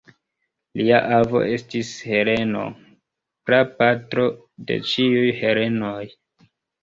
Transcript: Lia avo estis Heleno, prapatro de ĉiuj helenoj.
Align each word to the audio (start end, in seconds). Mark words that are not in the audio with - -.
Lia 0.79 0.99
avo 1.17 1.41
estis 1.57 1.91
Heleno, 2.13 2.63
prapatro 3.49 4.25
de 4.71 4.79
ĉiuj 4.93 5.27
helenoj. 5.43 6.03